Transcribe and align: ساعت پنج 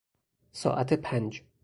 ساعت 0.51 0.93
پنج 0.93 1.43